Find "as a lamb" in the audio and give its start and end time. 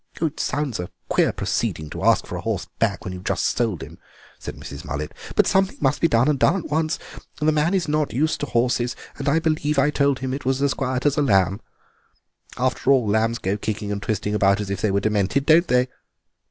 11.05-11.61